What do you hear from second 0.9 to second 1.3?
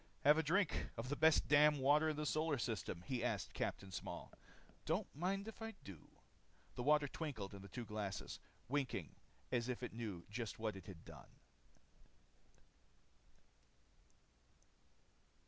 of the